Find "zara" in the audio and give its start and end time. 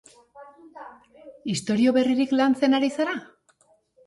2.97-3.15